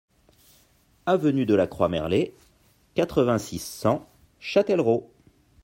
Avenue 1.05 1.45
de 1.45 1.53
la 1.53 1.67
Croix 1.67 1.87
Merlet, 1.87 2.33
quatre-vingt-six, 2.95 3.59
cent 3.61 4.09
Châtellerault 4.39 5.11